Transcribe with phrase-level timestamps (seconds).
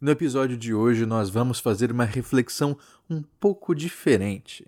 [0.00, 2.78] No episódio de hoje, nós vamos fazer uma reflexão
[3.10, 4.64] um pouco diferente.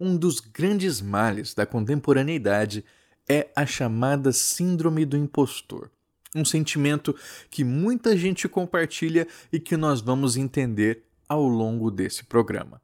[0.00, 2.82] Um dos grandes males da contemporaneidade
[3.28, 5.90] é a chamada Síndrome do Impostor.
[6.34, 7.14] Um sentimento
[7.50, 12.80] que muita gente compartilha e que nós vamos entender ao longo desse programa.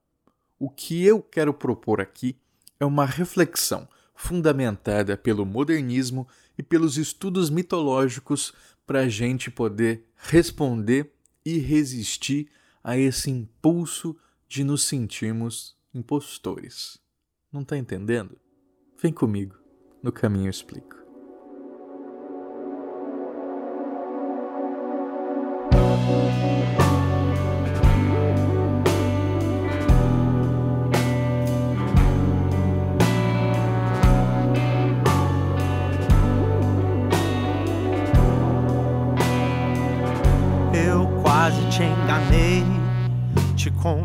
[0.59, 2.37] O que eu quero propor aqui
[2.79, 8.53] é uma reflexão fundamentada pelo modernismo e pelos estudos mitológicos
[8.87, 12.49] para a gente poder responder e resistir
[12.83, 14.17] a esse impulso
[14.49, 16.99] de nos sentirmos impostores.
[17.51, 18.39] Não está entendendo?
[19.01, 19.57] Vem comigo,
[20.03, 21.02] no caminho eu explico.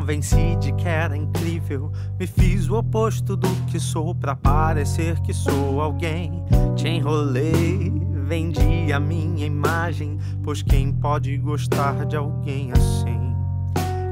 [0.07, 1.91] Convenci de que era incrível.
[2.17, 6.31] Me fiz o oposto do que sou pra parecer que sou alguém.
[6.77, 7.91] Te enrolei,
[8.25, 13.35] vendi a minha imagem, pois quem pode gostar de alguém assim?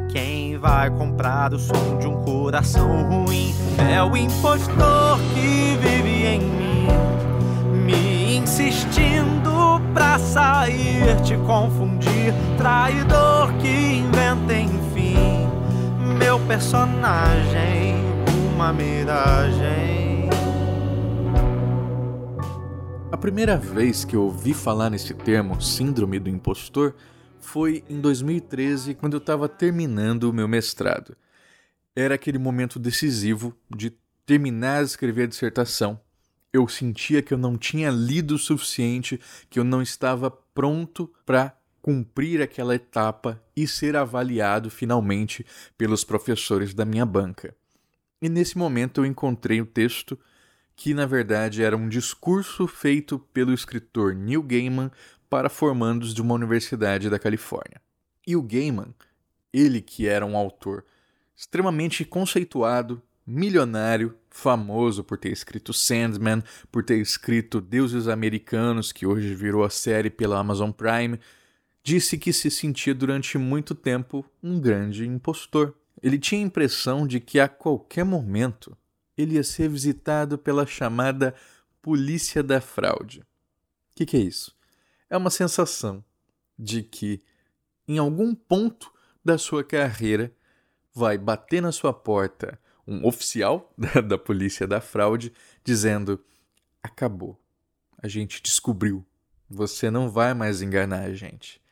[0.09, 3.55] Quem vai comprar o som de um coração ruim?
[3.89, 13.69] É o impostor que vive em mim me insistindo pra sair, te confundir, traidor que
[13.69, 14.74] inventa meu
[16.47, 17.95] personagem,
[18.53, 20.29] uma miragem.
[23.11, 26.93] A primeira vez que eu ouvi falar nesse termo, Síndrome do Impostor,
[27.39, 31.17] foi em 2013, quando eu estava terminando o meu mestrado.
[31.95, 33.91] Era aquele momento decisivo de
[34.23, 35.99] terminar de escrever a dissertação.
[36.53, 39.19] Eu sentia que eu não tinha lido o suficiente,
[39.49, 45.45] que eu não estava pronto para cumprir aquela etapa e ser avaliado finalmente
[45.77, 47.55] pelos professores da minha banca.
[48.19, 50.19] E nesse momento eu encontrei o texto
[50.75, 54.89] que na verdade era um discurso feito pelo escritor Neil Gaiman
[55.29, 57.79] para formandos de uma universidade da Califórnia.
[58.25, 58.91] E o Gaiman,
[59.53, 60.83] ele que era um autor
[61.35, 66.41] extremamente conceituado, milionário, famoso por ter escrito Sandman,
[66.71, 71.19] por ter escrito Deuses Americanos, que hoje virou a série pela Amazon Prime,
[71.85, 75.75] disse que se sentia durante muito tempo um grande impostor.
[76.01, 78.75] Ele tinha a impressão de que a qualquer momento
[79.15, 81.35] ele ia ser visitado pela chamada
[81.83, 83.19] polícia da fraude.
[83.21, 83.25] O
[83.97, 84.57] que, que é isso?
[85.07, 86.03] É uma sensação
[86.57, 87.21] de que,
[87.87, 88.91] em algum ponto
[89.23, 90.33] da sua carreira,
[90.91, 95.31] vai bater na sua porta um oficial da, da polícia da fraude
[95.63, 96.19] dizendo:
[96.81, 97.39] acabou,
[97.99, 99.05] a gente descobriu,
[99.47, 101.63] você não vai mais enganar a gente.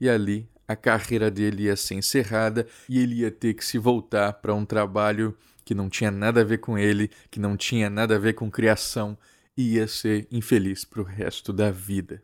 [0.00, 4.34] E ali a carreira dele ia ser encerrada e ele ia ter que se voltar
[4.34, 8.16] para um trabalho que não tinha nada a ver com ele, que não tinha nada
[8.16, 9.16] a ver com criação
[9.56, 12.22] e ia ser infeliz para o resto da vida.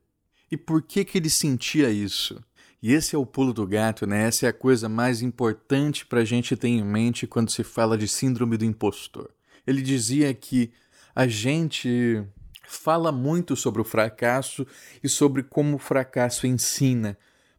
[0.51, 2.43] E por que que ele sentia isso?
[2.83, 4.25] E esse é o pulo do gato, né?
[4.29, 7.97] Essa é a coisa mais importante para a gente ter em mente quando se fala
[7.97, 9.31] de síndrome do impostor.
[9.67, 10.71] Ele dizia que
[11.15, 12.23] a gente
[12.67, 14.67] fala muito sobre o fracasso
[15.03, 17.17] e sobre como o fracasso ensina,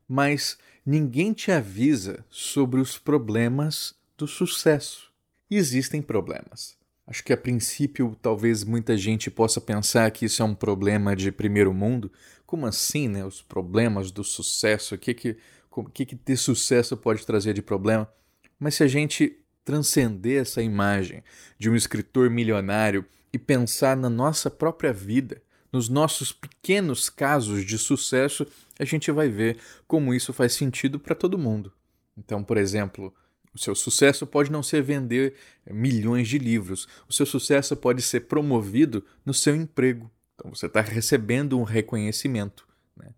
[0.08, 5.12] mas ninguém te avisa sobre os problemas do sucesso.
[5.50, 6.78] E existem problemas.
[7.08, 11.32] Acho que a princípio talvez muita gente possa pensar que isso é um problema de
[11.32, 12.12] primeiro mundo.
[12.46, 13.24] Como assim, né?
[13.24, 15.38] Os problemas do sucesso, o que que,
[15.70, 18.12] o que, que ter sucesso pode trazer de problema?
[18.60, 21.24] Mas se a gente transcender essa imagem
[21.60, 25.42] de um escritor milionário e pensar na nossa própria vida,
[25.76, 28.48] nos nossos pequenos casos de sucesso,
[28.80, 31.70] a gente vai ver como isso faz sentido para todo mundo.
[32.18, 33.14] Então, por exemplo,
[33.54, 35.36] o seu sucesso pode não ser vender
[35.70, 36.88] milhões de livros.
[37.10, 40.10] O seu sucesso pode ser promovido no seu emprego.
[40.36, 42.66] Então você está recebendo um reconhecimento.
[42.96, 43.10] Né?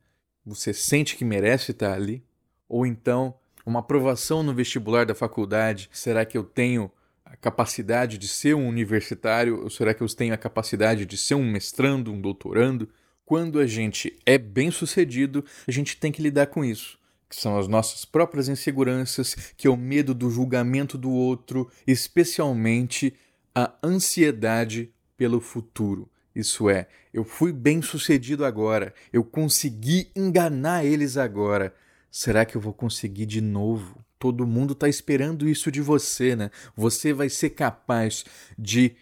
[0.43, 2.23] Você sente que merece estar ali.
[2.67, 3.35] Ou então,
[3.67, 5.91] uma aprovação no vestibular da faculdade.
[5.93, 6.91] Será que eu tenho
[7.31, 9.63] a capacidade de ser um universitário?
[9.63, 12.89] Ou será que eu tenho a capacidade de ser um mestrando, um doutorando?
[13.25, 16.97] Quando a gente é bem sucedido, a gente tem que lidar com isso
[17.29, 23.13] que são as nossas próprias inseguranças, que é o medo do julgamento do outro, especialmente
[23.53, 26.09] a ansiedade pelo futuro.
[26.33, 31.73] Isso é, eu fui bem sucedido agora, eu consegui enganar eles agora.
[32.11, 34.05] Será que eu vou conseguir de novo?
[34.19, 36.49] Todo mundo está esperando isso de você, né?
[36.75, 38.25] Você vai ser capaz
[38.57, 38.95] de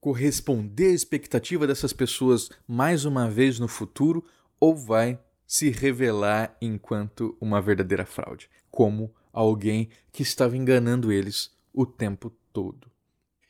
[0.00, 4.24] corresponder à expectativa dessas pessoas mais uma vez no futuro
[4.60, 11.86] ou vai se revelar enquanto uma verdadeira fraude, como alguém que estava enganando eles o
[11.86, 12.90] tempo todo?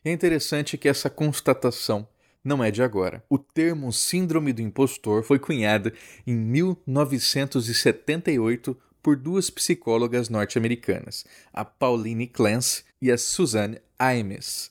[0.05, 2.07] É interessante que essa constatação
[2.45, 3.25] não é de agora.
[3.29, 5.91] O termo Síndrome do Impostor foi cunhado
[6.27, 14.71] em 1978 por duas psicólogas norte-americanas, a Pauline Clance e a Suzanne Imes.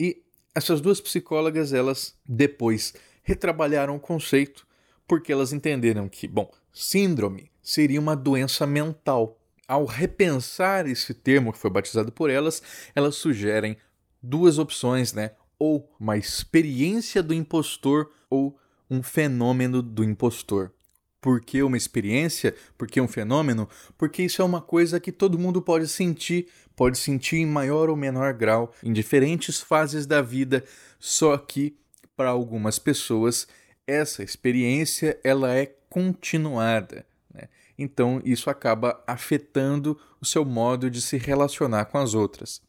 [0.00, 0.24] E
[0.54, 4.66] essas duas psicólogas, elas depois retrabalharam o conceito
[5.06, 9.38] porque elas entenderam que, bom, síndrome seria uma doença mental.
[9.68, 12.62] Ao repensar esse termo que foi batizado por elas,
[12.94, 13.76] elas sugerem
[14.22, 15.32] duas opções, né?
[15.58, 20.72] ou uma experiência do impostor ou um fenômeno do impostor.
[21.20, 22.54] Por que uma experiência?
[22.76, 23.68] Por que um fenômeno?
[23.96, 27.96] Porque isso é uma coisa que todo mundo pode sentir, pode sentir em maior ou
[27.96, 30.64] menor grau, em diferentes fases da vida,
[30.98, 31.76] só que
[32.16, 33.48] para algumas pessoas
[33.86, 37.04] essa experiência ela é continuada.
[37.34, 37.48] Né?
[37.76, 42.60] Então isso acaba afetando o seu modo de se relacionar com as outras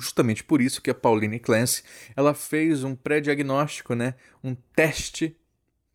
[0.00, 1.82] justamente por isso que a Pauline Clance
[2.16, 5.36] ela fez um pré-diagnóstico, né, um teste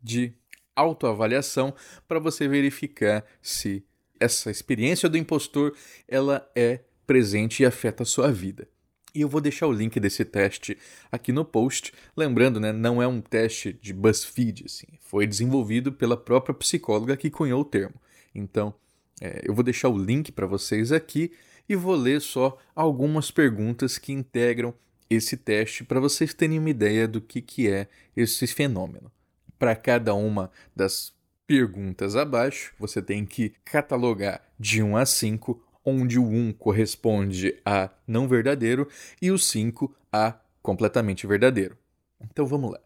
[0.02, 0.34] de
[0.76, 1.74] autoavaliação
[2.08, 3.84] para você verificar se
[4.20, 5.76] essa experiência do impostor
[6.08, 8.68] ela é presente e afeta a sua vida.
[9.14, 10.78] E eu vou deixar o link desse teste
[11.10, 11.94] aqui no post.
[12.18, 14.88] Lembrando, né, não é um teste de BuzzFeed, assim.
[15.00, 17.96] Foi desenvolvido pela própria psicóloga que cunhou o termo.
[18.34, 18.74] Então,
[19.22, 21.32] é, eu vou deixar o link para vocês aqui
[21.68, 24.74] e vou ler só algumas perguntas que integram
[25.10, 27.88] esse teste para vocês terem uma ideia do que, que é
[28.18, 29.10] esse fenômeno.
[29.58, 31.14] Para cada uma das
[31.48, 37.90] perguntas abaixo, você tem que catalogar de 1 a 5, onde o 1 corresponde a
[38.08, 38.88] não verdadeiro
[39.22, 41.78] e o 5 a completamente verdadeiro.
[42.22, 42.80] Então vamos lá.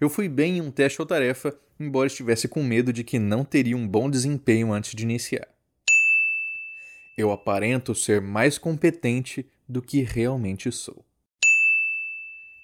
[0.00, 3.44] Eu fui bem em um teste ou tarefa, embora estivesse com medo de que não
[3.44, 5.46] teria um bom desempenho antes de iniciar
[7.16, 11.04] eu aparento ser mais competente do que realmente sou.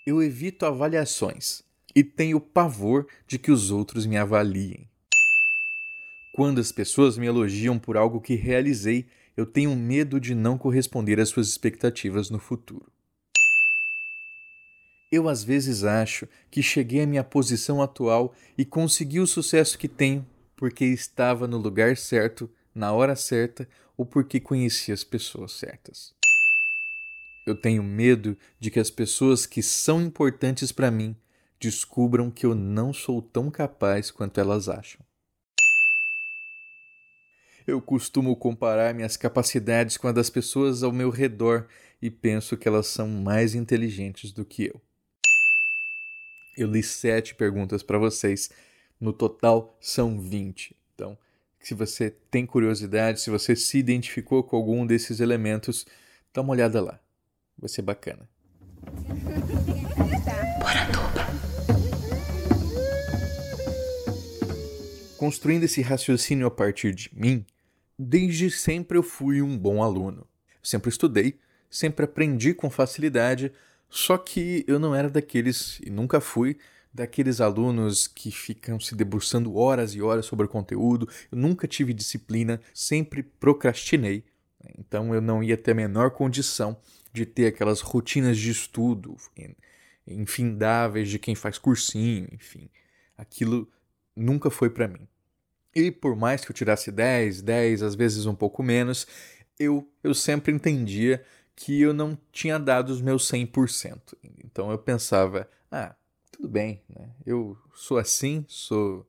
[0.06, 1.62] Eu evito avaliações
[1.94, 4.88] e tenho pavor de que os outros me avaliem.
[6.32, 11.18] Quando as pessoas me elogiam por algo que realizei, eu tenho medo de não corresponder
[11.20, 12.92] às suas expectativas no futuro.
[15.10, 19.88] Eu às vezes acho que cheguei à minha posição atual e consegui o sucesso que
[19.88, 26.12] tenho porque estava no lugar certo, na hora certa ou porque conheci as pessoas certas.
[27.46, 31.16] Eu tenho medo de que as pessoas que são importantes para mim
[31.58, 35.00] descubram que eu não sou tão capaz quanto elas acham.
[37.66, 41.68] Eu costumo comparar minhas capacidades com as das pessoas ao meu redor
[42.00, 44.80] e penso que elas são mais inteligentes do que eu.
[46.56, 48.50] Eu li sete perguntas para vocês,
[48.98, 50.74] no total são vinte.
[50.94, 51.16] Então,
[51.60, 55.86] se você tem curiosidade, se você se identificou com algum desses elementos,
[56.32, 56.98] dá uma olhada lá.
[57.58, 58.28] Vai ser bacana.
[65.18, 67.44] Construindo esse raciocínio a partir de mim,
[67.98, 70.24] desde sempre eu fui um bom aluno.
[70.62, 73.52] sempre estudei, sempre aprendi com facilidade,
[73.90, 76.56] só que eu não era daqueles, e nunca fui,
[76.94, 81.08] daqueles alunos que ficam se debruçando horas e horas sobre o conteúdo.
[81.32, 84.24] Eu nunca tive disciplina, sempre procrastinei.
[84.78, 86.76] Então eu não ia ter a menor condição
[87.12, 89.16] de ter aquelas rotinas de estudo
[90.06, 92.70] infindáveis de quem faz cursinho, enfim.
[93.16, 93.68] Aquilo
[94.18, 95.06] nunca foi para mim.
[95.74, 99.06] E por mais que eu tirasse 10, 10, às vezes um pouco menos,
[99.58, 104.14] eu, eu sempre entendia que eu não tinha dado os meus 100%.
[104.44, 105.94] Então eu pensava, ah,
[106.30, 107.10] tudo bem, né?
[107.26, 109.06] Eu sou assim, sou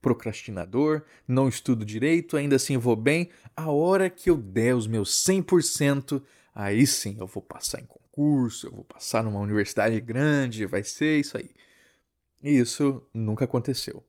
[0.00, 3.30] procrastinador, não estudo direito, ainda assim vou bem.
[3.54, 6.22] A hora que eu der os meus 100%,
[6.54, 11.20] aí sim eu vou passar em concurso, eu vou passar numa universidade grande, vai ser
[11.20, 11.50] isso aí.
[12.42, 14.02] E isso nunca aconteceu.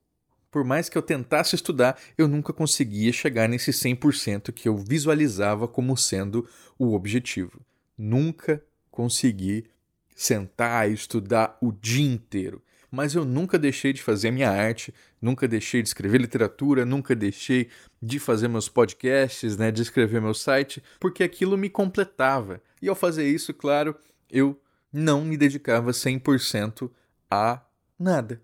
[0.52, 5.66] Por mais que eu tentasse estudar, eu nunca conseguia chegar nesse 100% que eu visualizava
[5.68, 7.62] como sendo o objetivo.
[7.98, 9.66] Nunca consegui
[10.14, 12.62] sentar e estudar o dia inteiro.
[12.92, 17.16] mas eu nunca deixei de fazer a minha arte, nunca deixei de escrever literatura, nunca
[17.16, 17.70] deixei
[18.02, 22.62] de fazer meus podcasts, né, de escrever meu site, porque aquilo me completava.
[22.82, 23.96] E ao fazer isso, claro,
[24.30, 24.60] eu
[24.92, 26.92] não me dedicava 100%
[27.30, 27.62] a
[27.98, 28.42] nada.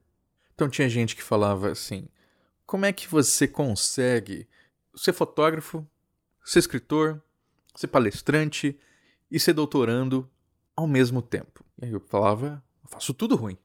[0.58, 2.08] Então tinha gente que falava assim:
[2.66, 4.48] como é que você consegue
[4.96, 5.88] ser fotógrafo,
[6.44, 7.22] ser escritor,
[7.76, 8.76] ser palestrante
[9.30, 10.28] e ser doutorando
[10.76, 11.64] ao mesmo tempo?
[11.80, 13.56] E aí eu falava: eu faço tudo ruim.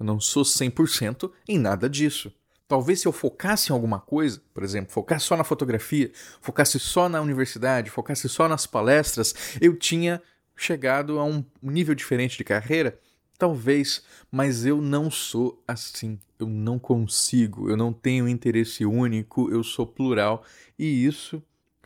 [0.00, 2.32] Eu não sou 100% em nada disso.
[2.66, 7.06] Talvez se eu focasse em alguma coisa, por exemplo, focasse só na fotografia, focasse só
[7.06, 10.22] na universidade, focasse só nas palestras, eu tinha
[10.56, 12.98] chegado a um nível diferente de carreira?
[13.38, 16.18] Talvez, mas eu não sou assim.
[16.38, 20.44] Eu não consigo, eu não tenho interesse único, eu sou plural.
[20.78, 21.42] E isso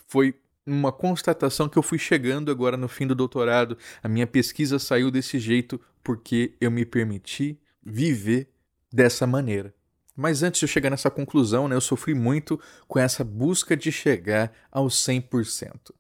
[0.07, 0.35] foi
[0.67, 3.79] uma constatação que eu fui chegando agora no fim do doutorado.
[4.03, 8.51] A minha pesquisa saiu desse jeito porque eu me permiti viver
[8.93, 9.75] dessa maneira.
[10.15, 13.93] Mas antes de eu chegar nessa conclusão, né, eu sofri muito com essa busca de
[13.93, 15.95] chegar aos 100%.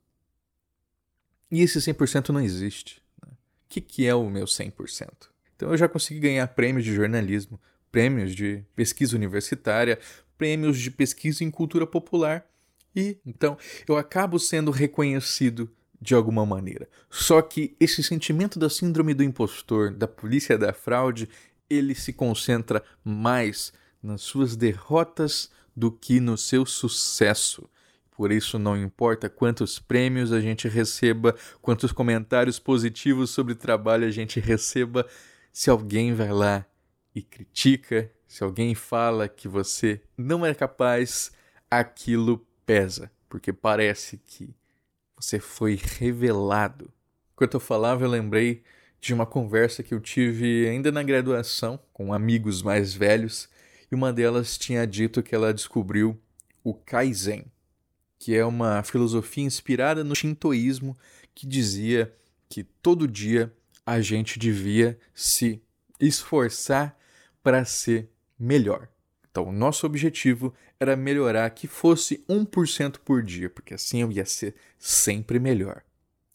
[1.50, 3.00] E esse 100% não existe.
[3.24, 3.32] Né?
[3.32, 5.27] O que, que é o meu 100%?
[5.58, 7.60] Então eu já consegui ganhar prêmios de jornalismo,
[7.90, 9.98] prêmios de pesquisa universitária,
[10.38, 12.46] prêmios de pesquisa em cultura popular.
[12.94, 15.68] E então eu acabo sendo reconhecido
[16.00, 16.88] de alguma maneira.
[17.10, 21.28] Só que esse sentimento da síndrome do impostor, da polícia da fraude,
[21.68, 27.68] ele se concentra mais nas suas derrotas do que no seu sucesso.
[28.12, 34.10] Por isso, não importa quantos prêmios a gente receba, quantos comentários positivos sobre trabalho a
[34.10, 35.04] gente receba,
[35.58, 36.64] se alguém vai lá
[37.12, 41.32] e critica, se alguém fala que você não é capaz,
[41.68, 44.54] aquilo pesa, porque parece que
[45.16, 46.92] você foi revelado.
[47.32, 48.62] Enquanto eu falava, eu lembrei
[49.00, 53.48] de uma conversa que eu tive ainda na graduação com amigos mais velhos,
[53.90, 56.16] e uma delas tinha dito que ela descobriu
[56.62, 57.50] o Kaizen
[58.16, 60.96] que é uma filosofia inspirada no shintoísmo
[61.34, 62.14] que dizia
[62.48, 63.52] que todo dia
[63.88, 65.62] a gente devia se
[65.98, 66.98] esforçar
[67.42, 68.88] para ser melhor.
[69.30, 74.24] Então, o nosso objetivo era melhorar que fosse 1% por dia, porque assim eu ia
[74.26, 75.82] ser sempre melhor.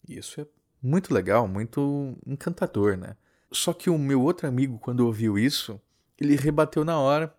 [0.08, 0.46] E isso é
[0.82, 3.16] muito legal, muito encantador, né?
[3.52, 5.80] Só que o meu outro amigo, quando ouviu isso,
[6.18, 7.32] ele rebateu na hora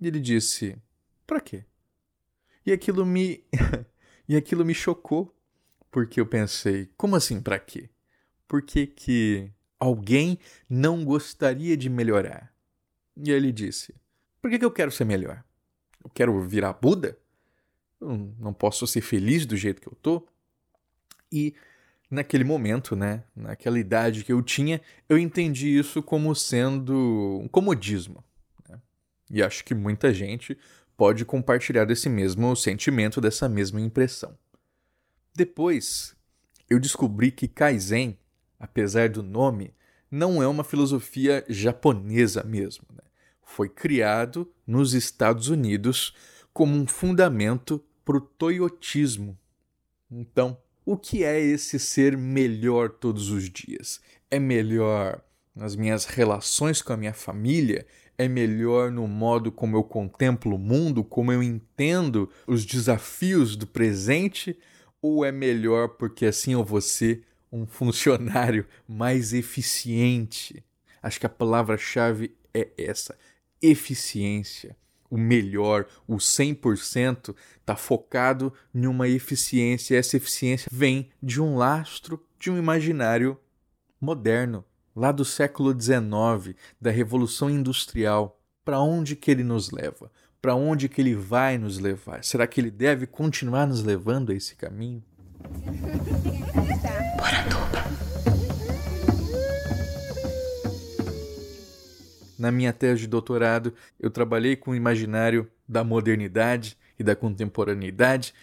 [0.00, 0.76] e ele disse:
[1.26, 1.64] "Para quê?"
[2.66, 3.44] E aquilo me
[4.28, 5.34] E aquilo me chocou,
[5.90, 7.90] porque eu pensei, como assim para quê?
[8.46, 9.52] Por que, que
[9.82, 10.38] alguém
[10.70, 12.54] não gostaria de melhorar?
[13.16, 13.94] E ele disse:
[14.40, 15.42] Por que, que eu quero ser melhor?
[16.02, 17.18] Eu quero virar Buda?
[18.00, 20.26] Eu não posso ser feliz do jeito que eu tô?
[21.32, 21.54] E
[22.08, 28.22] naquele momento, né, naquela idade que eu tinha, eu entendi isso como sendo um comodismo.
[28.68, 28.80] Né?
[29.30, 30.56] E acho que muita gente
[30.96, 34.36] pode compartilhar desse mesmo sentimento, dessa mesma impressão.
[35.34, 36.14] Depois,
[36.68, 38.18] eu descobri que Kaizen,
[38.62, 39.74] apesar do nome,
[40.08, 42.84] não é uma filosofia japonesa mesmo.
[42.94, 43.02] Né?
[43.42, 46.14] Foi criado nos Estados Unidos
[46.52, 49.36] como um fundamento para o toyotismo.
[50.08, 54.00] Então, o que é esse ser melhor todos os dias?
[54.30, 55.20] É melhor
[55.52, 57.84] nas minhas relações com a minha família?
[58.18, 63.66] é melhor no modo como eu contemplo o mundo, como eu entendo os desafios do
[63.66, 64.56] presente,
[65.00, 70.64] ou é melhor porque assim eu vou ser um funcionário mais eficiente?
[71.02, 73.16] Acho que a palavra-chave é essa:
[73.60, 74.76] eficiência.
[75.10, 79.98] O melhor, o 100%, está focado em uma eficiência.
[79.98, 83.38] Essa eficiência vem de um lastro de um imaginário
[84.00, 84.64] moderno,
[84.96, 90.10] lá do século XIX, da Revolução Industrial, para onde que ele nos leva?
[90.40, 92.24] Para onde que ele vai nos levar?
[92.24, 95.04] Será que ele deve continuar nos levando a esse caminho?
[102.38, 108.34] Na minha tese de doutorado, eu trabalhei com o imaginário da modernidade e da contemporaneidade,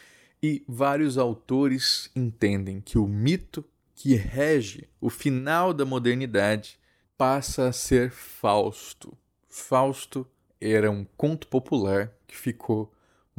[0.41, 6.79] e vários autores entendem que o mito que rege o final da modernidade
[7.17, 9.17] passa a ser Fausto.
[9.49, 10.25] Fausto
[10.61, 12.89] era um conto popular que ficou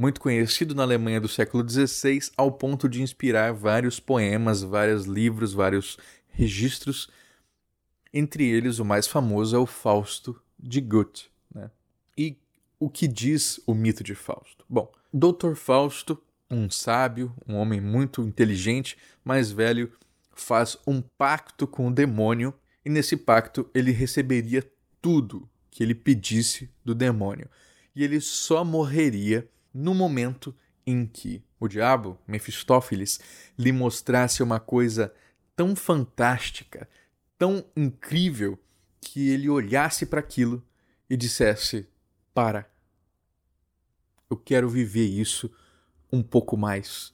[0.01, 5.53] muito conhecido na Alemanha do século XVI, ao ponto de inspirar vários poemas, vários livros,
[5.53, 5.99] vários
[6.31, 7.11] registros.
[8.11, 11.29] Entre eles, o mais famoso é o Fausto de Goethe.
[11.55, 11.71] Né?
[12.17, 12.39] E
[12.79, 14.65] o que diz o mito de Fausto?
[14.67, 15.55] Bom, Dr.
[15.55, 16.19] Fausto,
[16.51, 19.93] um sábio, um homem muito inteligente, mais velho,
[20.35, 24.67] faz um pacto com o demônio e nesse pacto ele receberia
[25.03, 27.51] tudo que ele pedisse do demônio.
[27.95, 30.55] E ele só morreria no momento
[30.87, 33.21] em que o diabo, Mefistófeles,
[33.59, 35.13] lhe mostrasse uma coisa
[35.55, 36.89] tão fantástica,
[37.39, 38.59] tão incrível,
[39.01, 40.63] que ele olhasse para aquilo
[41.09, 41.89] e dissesse:
[42.35, 42.71] Para,
[44.31, 45.51] eu quero viver isso
[46.13, 47.13] um pouco mais.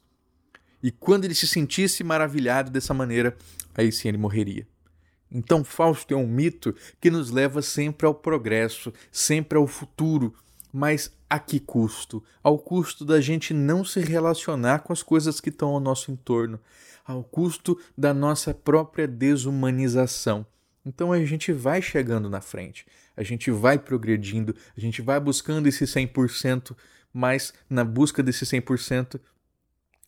[0.82, 3.36] E quando ele se sentisse maravilhado dessa maneira,
[3.74, 4.66] aí sim ele morreria.
[5.30, 10.34] Então, Fausto é um mito que nos leva sempre ao progresso, sempre ao futuro,
[10.72, 12.22] mas a que custo?
[12.42, 16.60] Ao custo da gente não se relacionar com as coisas que estão ao nosso entorno,
[17.04, 20.46] ao custo da nossa própria desumanização.
[20.84, 25.66] Então a gente vai chegando na frente, a gente vai progredindo, a gente vai buscando
[25.66, 26.76] esse 100%,
[27.12, 29.20] mas na busca desse 100%,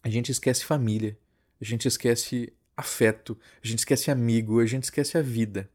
[0.02, 1.18] a gente esquece família,
[1.60, 5.68] a gente esquece afeto, a gente esquece amigo, a gente esquece a vida.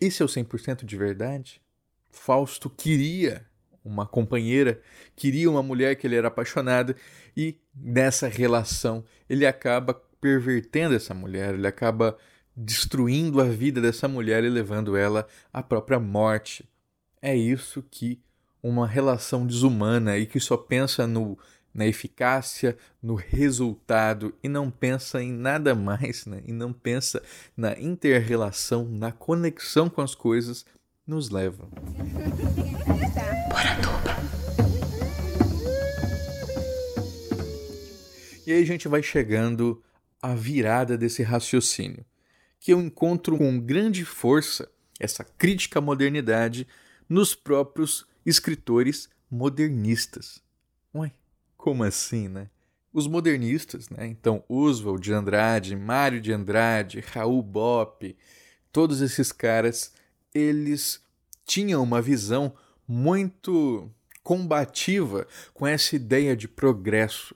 [0.00, 1.62] Esse é o 100% de verdade?
[2.10, 3.46] Fausto queria
[3.84, 4.80] uma companheira,
[5.14, 6.94] queria uma mulher que ele era apaixonado
[7.36, 12.16] e nessa relação ele acaba pervertendo essa mulher, ele acaba
[12.56, 16.68] destruindo a vida dessa mulher e levando ela à própria morte.
[17.20, 18.20] É isso que
[18.62, 21.36] uma relação desumana e que só pensa no
[21.74, 26.40] na eficácia, no resultado e não pensa em nada mais, né?
[26.46, 27.20] e não pensa
[27.56, 30.64] na interrelação, na conexão com as coisas,
[31.04, 31.68] nos leva.
[38.46, 39.82] E aí a gente vai chegando
[40.20, 42.04] à virada desse raciocínio,
[42.60, 44.70] que eu encontro com grande força
[45.00, 46.66] essa crítica à modernidade
[47.08, 50.42] nos próprios escritores modernistas.
[50.94, 51.12] Ué,
[51.56, 52.48] como assim, né?
[52.92, 54.06] Os modernistas, né?
[54.06, 58.16] Então, Oswald de Andrade, Mário de Andrade, Raul Bopp,
[58.70, 59.92] todos esses caras,
[60.32, 61.02] eles
[61.44, 62.54] tinham uma visão
[62.86, 63.90] muito
[64.22, 67.34] combativa com essa ideia de progresso.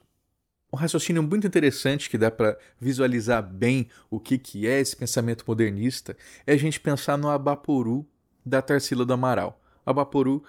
[0.71, 5.43] Um raciocínio muito interessante que dá para visualizar bem o que, que é esse pensamento
[5.47, 8.07] modernista é a gente pensar no Abaporu
[8.45, 9.59] da Tarsila do Amaral.
[9.83, 10.43] Abaporu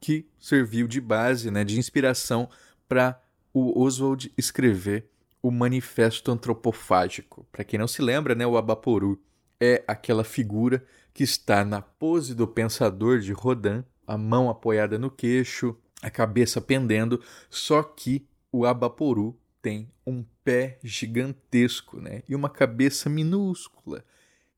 [0.00, 2.48] que serviu de base, né, de inspiração
[2.88, 3.20] para
[3.52, 5.10] o Oswald escrever
[5.42, 7.46] o Manifesto Antropofágico.
[7.52, 9.20] Para quem não se lembra, né, o Abaporu
[9.60, 15.10] é aquela figura que está na pose do pensador de Rodin, a mão apoiada no
[15.10, 17.20] queixo, a cabeça pendendo,
[17.50, 24.04] só que o Abaporu tem um pé gigantesco né, e uma cabeça minúscula.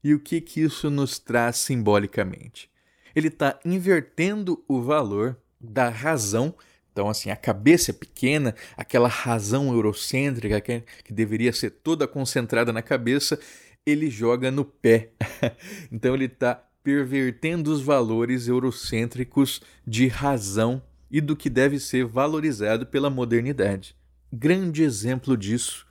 [0.03, 2.71] E o que, que isso nos traz simbolicamente?
[3.15, 6.55] Ele está invertendo o valor da razão
[6.93, 12.71] então, assim, a cabeça é pequena, aquela razão eurocêntrica que, que deveria ser toda concentrada
[12.73, 13.41] na cabeça,
[13.87, 15.11] ele joga no pé.
[15.91, 22.85] então, ele está pervertendo os valores eurocêntricos de razão e do que deve ser valorizado
[22.85, 23.97] pela modernidade.
[24.33, 25.87] Grande exemplo disso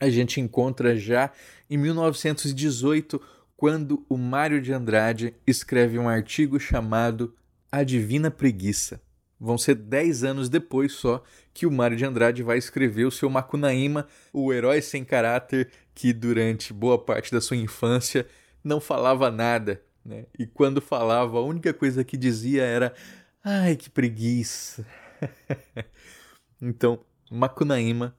[0.00, 1.30] a gente encontra já
[1.70, 3.20] em 1918,
[3.56, 7.34] quando o Mário de Andrade escreve um artigo chamado
[7.70, 9.00] A Divina Preguiça
[9.42, 11.20] vão ser 10 anos depois só
[11.52, 16.12] que o Mário de Andrade vai escrever o seu Macunaíma, o herói sem caráter que
[16.12, 18.24] durante boa parte da sua infância
[18.62, 20.26] não falava nada, né?
[20.38, 22.94] E quando falava, a única coisa que dizia era:
[23.42, 24.86] "Ai, que preguiça".
[26.62, 27.00] então,
[27.32, 28.16] Macunaíma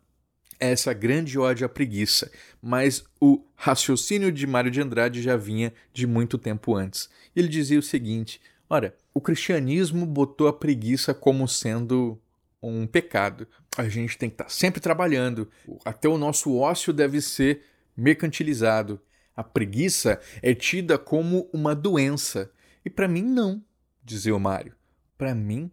[0.59, 5.73] é essa grande ódio à preguiça, mas o raciocínio de Mário de Andrade já vinha
[5.93, 7.09] de muito tempo antes.
[7.35, 12.19] Ele dizia o seguinte: Ora, o cristianismo botou a preguiça como sendo
[12.61, 13.47] um pecado.
[13.77, 15.49] A gente tem que estar sempre trabalhando,
[15.83, 17.63] até o nosso ócio deve ser
[17.95, 18.99] mercantilizado.
[19.35, 22.51] A preguiça é tida como uma doença.
[22.85, 23.63] E para mim, não,
[24.03, 24.73] dizia o Mário.
[25.17, 25.71] Para mim,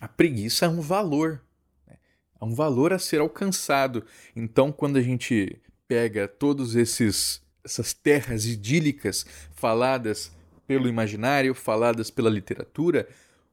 [0.00, 1.40] a preguiça é um valor.
[2.42, 2.42] Né?
[2.42, 4.04] É um valor a ser alcançado.
[4.34, 9.24] Então, quando a gente pega todos esses essas terras idílicas
[9.54, 10.32] faladas
[10.66, 13.08] pelo imaginário, faladas pela literatura,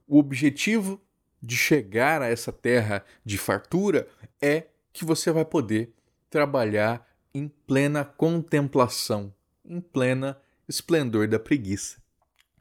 [0.08, 1.00] o objetivo
[1.40, 4.08] de chegar a essa terra de fartura
[4.42, 5.94] é que você vai poder
[6.28, 9.32] trabalhar em plena contemplação,
[9.64, 11.98] em plena esplendor da preguiça.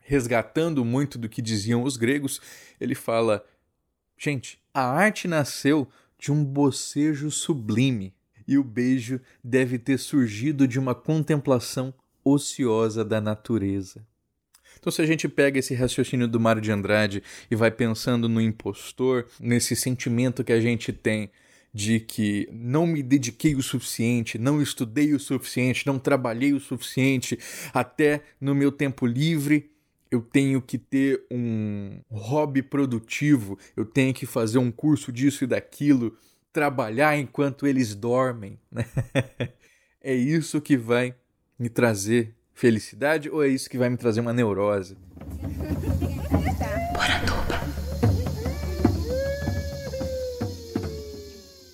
[0.01, 2.43] Resgatando muito do que diziam os gregos,
[2.79, 3.43] ele fala:
[4.19, 5.89] gente, a arte nasceu
[6.19, 8.13] de um bocejo sublime,
[8.47, 11.93] e o beijo deve ter surgido de uma contemplação
[12.25, 14.07] ociosa da natureza.
[14.79, 18.41] Então, se a gente pega esse raciocínio do Mário de Andrade e vai pensando no
[18.41, 21.31] impostor, nesse sentimento que a gente tem
[21.75, 27.39] de que não me dediquei o suficiente, não estudei o suficiente, não trabalhei o suficiente,
[27.75, 29.71] até no meu tempo livre
[30.11, 35.47] eu tenho que ter um hobby produtivo, eu tenho que fazer um curso disso e
[35.47, 36.17] daquilo,
[36.53, 38.59] trabalhar enquanto eles dormem.
[38.71, 38.85] Né?
[40.01, 41.15] é isso que vai
[41.59, 44.97] me trazer felicidade ou é isso que vai me trazer uma neurose?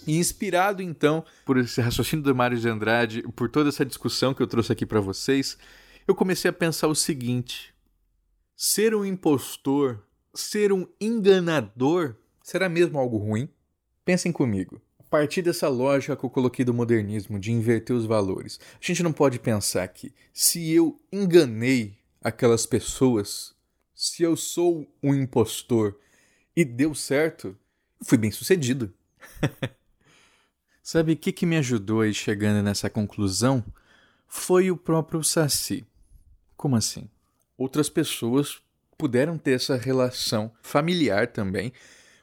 [0.07, 4.42] E inspirado então por esse raciocínio do Mário de Andrade, por toda essa discussão que
[4.42, 5.57] eu trouxe aqui para vocês,
[6.07, 7.74] eu comecei a pensar o seguinte:
[8.57, 10.03] ser um impostor,
[10.35, 13.49] ser um enganador, será mesmo algo ruim?
[14.05, 14.81] Pensem comigo.
[14.99, 19.03] A partir dessa lógica que eu coloquei do modernismo, de inverter os valores, a gente
[19.03, 23.55] não pode pensar que se eu enganei aquelas pessoas,
[23.95, 25.99] se eu sou um impostor
[26.57, 27.57] e deu certo,
[28.03, 28.93] fui bem sucedido.
[30.83, 33.64] Sabe o que, que me ajudou a ir chegando nessa conclusão?
[34.27, 35.87] Foi o próprio Saci.
[36.57, 37.09] Como assim?
[37.57, 38.61] Outras pessoas
[38.97, 41.73] puderam ter essa relação familiar também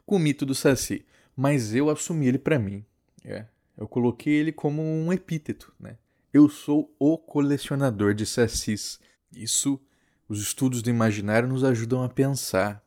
[0.05, 2.85] com o mito do Saci, mas eu assumi ele para mim.
[3.23, 3.45] É,
[3.77, 5.97] eu coloquei ele como um epíteto, né?
[6.33, 8.99] Eu sou o colecionador de sacis.
[9.35, 9.79] Isso
[10.29, 12.81] os estudos do imaginário nos ajudam a pensar.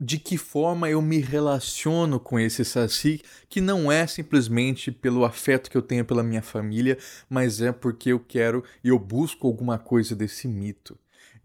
[0.00, 5.70] De que forma eu me relaciono com esse saci, que não é simplesmente pelo afeto
[5.70, 9.78] que eu tenho pela minha família, mas é porque eu quero e eu busco alguma
[9.78, 10.98] coisa desse mito.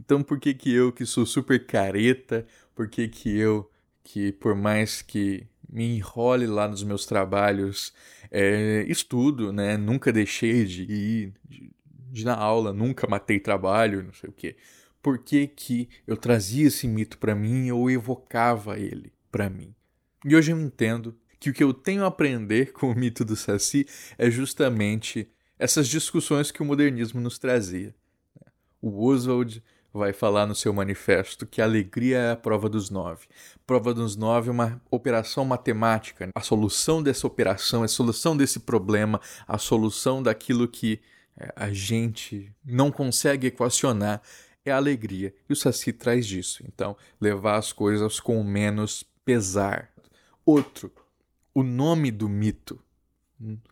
[0.04, 3.70] Então por que que eu que sou super careta, por que que eu
[4.04, 7.94] que por mais que me enrole lá nos meus trabalhos,
[8.30, 9.78] é, estudo, né?
[9.78, 11.72] Nunca deixei de ir, de,
[12.12, 14.58] de na aula, nunca matei trabalho, não sei o quê.
[15.02, 19.74] Por que, que eu trazia esse mito para mim ou evocava ele para mim?
[20.26, 23.36] E hoje eu entendo que o que eu tenho a aprender com o mito do
[23.36, 23.88] Saci
[24.18, 27.96] é justamente essas discussões que o modernismo nos trazia.
[28.82, 33.28] O Oswald vai falar no seu manifesto que a alegria é a prova dos nove.
[33.68, 36.30] Prova dos nove é uma operação matemática.
[36.34, 41.02] A solução dessa operação, a solução desse problema, a solução daquilo que
[41.38, 44.22] é, a gente não consegue equacionar
[44.64, 45.34] é a alegria.
[45.50, 46.64] E o Saci traz disso.
[46.68, 49.92] Então, levar as coisas com menos pesar.
[50.46, 50.92] Outro,
[51.54, 52.80] o nome do mito.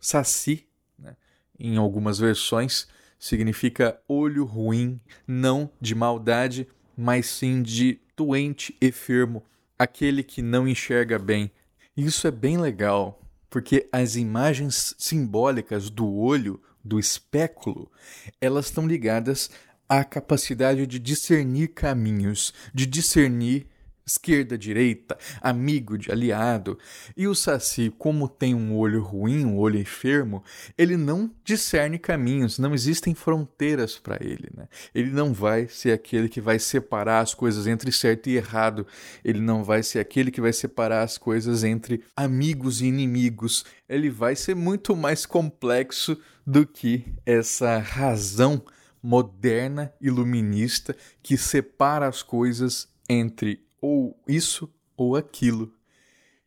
[0.01, 1.15] Saci, né?
[1.59, 2.87] em algumas versões,
[3.19, 9.43] significa olho ruim, não de maldade, mas sim de doente e firmo,
[9.77, 11.51] aquele que não enxerga bem.
[11.95, 17.91] Isso é bem legal, porque as imagens simbólicas do olho, do espéculo,
[18.39, 19.51] elas estão ligadas
[19.87, 23.67] à capacidade de discernir caminhos, de discernir
[24.09, 26.77] esquerda, direita, amigo de aliado.
[27.15, 30.43] E o Saci, como tem um olho ruim, um olho enfermo,
[30.77, 34.49] ele não discerne caminhos, não existem fronteiras para ele.
[34.55, 34.67] Né?
[34.93, 38.85] Ele não vai ser aquele que vai separar as coisas entre certo e errado,
[39.23, 43.63] ele não vai ser aquele que vai separar as coisas entre amigos e inimigos.
[43.87, 48.63] Ele vai ser muito mais complexo do que essa razão
[49.01, 55.73] moderna iluminista que separa as coisas entre ou isso ou aquilo.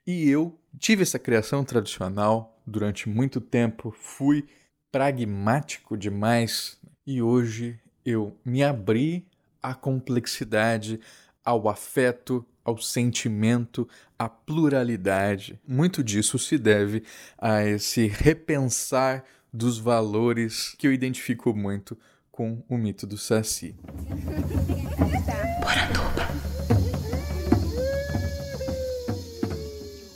[0.07, 4.47] E eu tive essa criação tradicional durante muito tempo, fui
[4.90, 9.27] pragmático demais e hoje eu me abri
[9.62, 11.01] à complexidade,
[11.45, 15.59] ao afeto, ao sentimento, à pluralidade.
[15.66, 17.03] Muito disso se deve
[17.38, 21.97] a esse repensar dos valores que eu identifico muito
[22.31, 23.75] com o mito do Saci.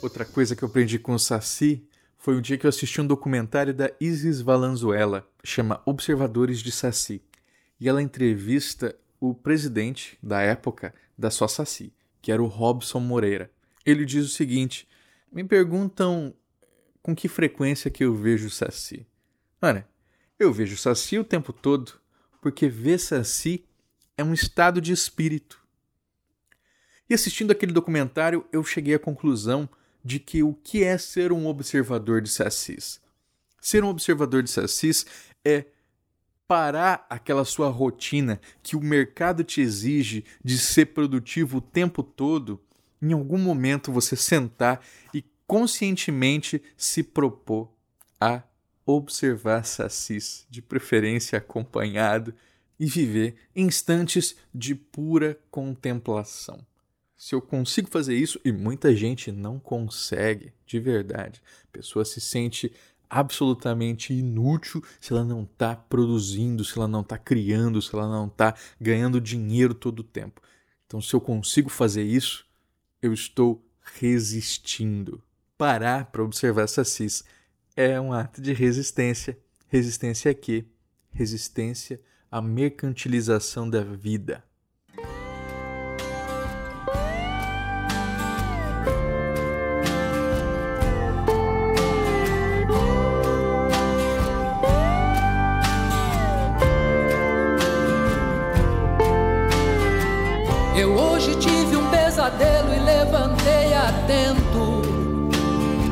[0.07, 1.85] Outra coisa que eu aprendi com o Saci
[2.17, 7.21] foi um dia que eu assisti um documentário da Isis Valenzuela, chama Observadores de Saci.
[7.77, 13.51] E ela entrevista o presidente da época da sua Saci, que era o Robson Moreira.
[13.85, 14.87] Ele diz o seguinte:
[15.29, 16.33] Me perguntam
[17.01, 19.05] com que frequência que eu vejo Saci.
[19.61, 19.85] Olha,
[20.39, 21.99] eu vejo Saci o tempo todo,
[22.41, 23.65] porque ver Saci
[24.17, 25.61] é um estado de espírito.
[27.09, 29.69] E assistindo aquele documentário, eu cheguei à conclusão
[30.07, 33.01] de que o que é ser um observador de sacis.
[33.59, 35.05] Ser um observador de sacis
[35.43, 35.65] é
[36.47, 42.57] parar aquela sua rotina que o mercado te exige de ser produtivo o tempo todo,
[43.01, 44.79] em algum momento você sentar
[45.13, 47.69] e conscientemente se propor
[48.17, 48.43] a
[48.85, 52.33] observar sacis, de preferência acompanhado,
[52.79, 56.65] e viver instantes de pura contemplação.
[57.17, 62.21] Se eu consigo fazer isso, e muita gente não consegue, de verdade, a pessoa se
[62.21, 62.71] sente
[63.09, 68.27] absolutamente inútil se ela não está produzindo, se ela não está criando, se ela não
[68.27, 70.41] está ganhando dinheiro todo o tempo.
[70.85, 72.45] Então, se eu consigo fazer isso,
[73.01, 75.23] eu estou resistindo.
[75.57, 77.23] Parar para observar essa cis
[77.75, 79.37] é um ato de resistência.
[79.67, 80.65] Resistência a quê?
[81.11, 81.99] Resistência
[82.29, 84.46] à mercantilização da vida.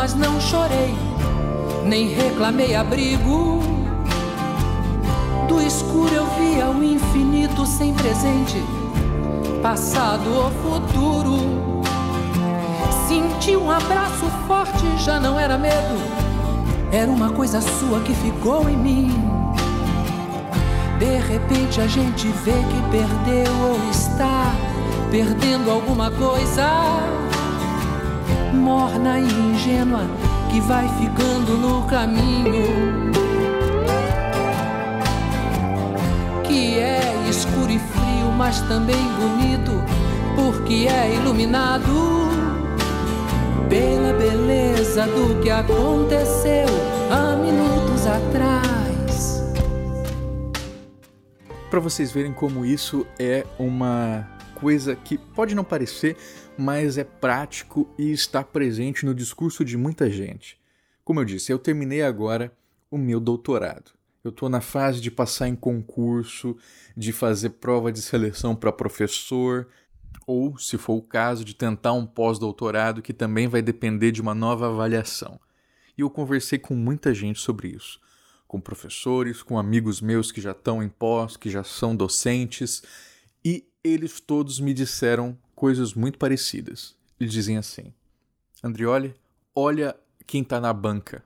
[0.00, 0.94] Mas não chorei,
[1.84, 3.60] nem reclamei abrigo.
[5.46, 8.64] Do escuro eu via o infinito sem presente,
[9.62, 11.82] passado ou futuro.
[13.06, 16.00] Senti um abraço forte, já não era medo,
[16.90, 19.10] era uma coisa sua que ficou em mim.
[20.98, 24.54] De repente a gente vê que perdeu ou está
[25.10, 27.20] perdendo alguma coisa
[28.60, 30.02] morna e ingênua
[30.50, 33.10] que vai ficando no caminho.
[36.44, 39.72] Que é escuro e frio, mas também bonito,
[40.36, 42.28] porque é iluminado
[43.68, 46.66] pela beleza do que aconteceu
[47.10, 49.40] há minutos atrás.
[51.70, 54.28] Para vocês verem como isso é uma
[54.60, 56.16] coisa que pode não parecer,
[56.60, 60.60] mas é prático e está presente no discurso de muita gente.
[61.02, 62.52] Como eu disse, eu terminei agora
[62.90, 63.92] o meu doutorado.
[64.22, 66.54] Eu estou na fase de passar em concurso,
[66.94, 69.68] de fazer prova de seleção para professor,
[70.26, 74.34] ou, se for o caso, de tentar um pós-doutorado que também vai depender de uma
[74.34, 75.40] nova avaliação.
[75.96, 77.98] E eu conversei com muita gente sobre isso
[78.50, 82.82] com professores, com amigos meus que já estão em pós, que já são docentes,
[83.44, 86.96] e eles todos me disseram coisas muito parecidas.
[87.20, 87.92] Eles dizem assim:
[88.64, 89.14] Andrioli,
[89.54, 89.94] olha
[90.26, 91.22] quem está na banca.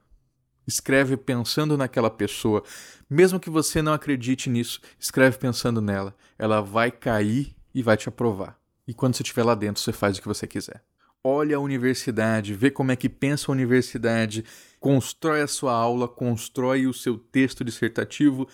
[0.67, 2.65] Escreve pensando naquela pessoa.
[3.09, 6.17] Mesmo que você não acredite nisso, escreve pensando nela.
[6.37, 8.59] Ela vai cair e vai te aprovar.
[8.89, 10.83] E quando você estiver lá dentro, você faz o que você quiser.
[11.23, 14.45] Olha a universidade, vê como é que pensa a universidade,
[14.81, 18.49] constrói a sua aula, constrói o seu texto dissertativo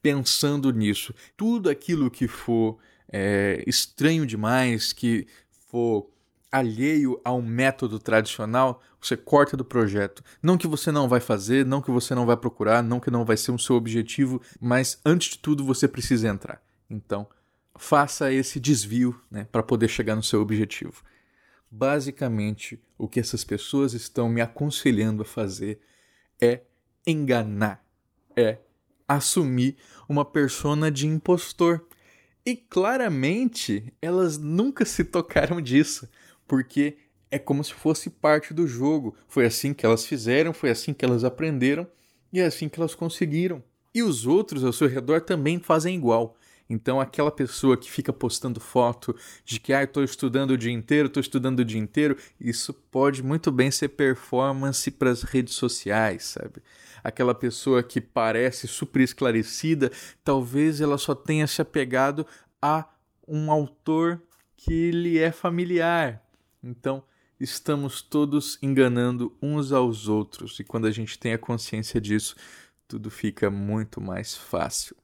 [0.00, 1.12] pensando nisso.
[1.36, 2.78] Tudo aquilo que for
[3.12, 5.26] é, estranho demais, que
[5.68, 6.10] for
[6.50, 10.22] alheio ao método tradicional, você corta do projeto.
[10.42, 13.24] Não que você não vai fazer, não que você não vai procurar, não que não
[13.24, 16.62] vai ser o seu objetivo, mas antes de tudo você precisa entrar.
[16.88, 17.26] Então,
[17.76, 21.02] faça esse desvio né, para poder chegar no seu objetivo.
[21.70, 25.80] Basicamente, o que essas pessoas estão me aconselhando a fazer
[26.40, 26.62] é
[27.06, 27.84] enganar,
[28.34, 28.58] é
[29.06, 29.76] assumir
[30.08, 31.85] uma persona de impostor.
[32.46, 36.08] E claramente elas nunca se tocaram disso,
[36.46, 36.96] porque
[37.28, 39.16] é como se fosse parte do jogo.
[39.26, 41.88] Foi assim que elas fizeram, foi assim que elas aprenderam
[42.32, 43.60] e é assim que elas conseguiram.
[43.92, 46.36] E os outros ao seu redor também fazem igual.
[46.70, 51.06] Então, aquela pessoa que fica postando foto de que, ah, estou estudando o dia inteiro,
[51.06, 56.24] estou estudando o dia inteiro, isso pode muito bem ser performance para as redes sociais,
[56.24, 56.62] sabe?
[57.06, 59.92] Aquela pessoa que parece super esclarecida,
[60.24, 62.26] talvez ela só tenha se apegado
[62.60, 62.84] a
[63.28, 64.20] um autor
[64.56, 66.20] que lhe é familiar.
[66.60, 67.04] Então,
[67.38, 72.34] estamos todos enganando uns aos outros, e quando a gente tem a consciência disso,
[72.88, 74.96] tudo fica muito mais fácil.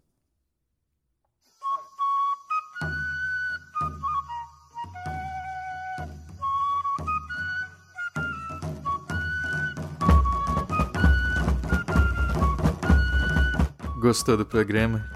[14.03, 15.09] Gostou do programa?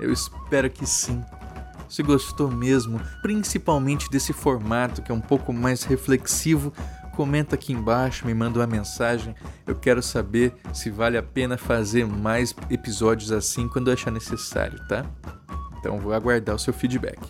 [0.00, 1.22] Eu espero que sim.
[1.90, 6.72] Se gostou mesmo, principalmente desse formato que é um pouco mais reflexivo,
[7.14, 9.34] comenta aqui embaixo, me manda uma mensagem.
[9.66, 15.04] Eu quero saber se vale a pena fazer mais episódios assim quando achar necessário, tá?
[15.78, 17.20] Então vou aguardar o seu feedback.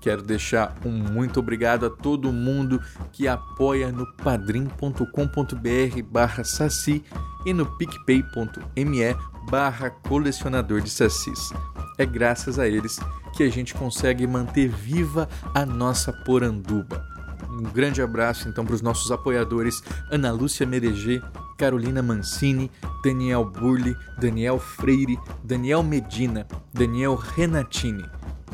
[0.00, 7.04] Quero deixar um muito obrigado a todo mundo que apoia no padrim.com.br barra saci
[7.44, 9.02] e no picpay.me
[9.50, 11.52] barra colecionador de sacis.
[11.98, 12.98] É graças a eles
[13.34, 17.04] que a gente consegue manter viva a nossa poranduba.
[17.50, 21.20] Um grande abraço então para os nossos apoiadores Ana Lúcia Mereger,
[21.58, 22.70] Carolina Mancini,
[23.04, 28.04] Daniel Burli, Daniel Freire, Daniel Medina, Daniel Renatini,